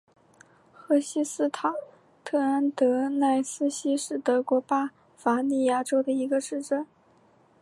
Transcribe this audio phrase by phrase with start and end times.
[0.73, 1.75] 赫希斯塔
[2.25, 6.87] 特安德赖斯希是德国巴伐利亚州的一个市镇。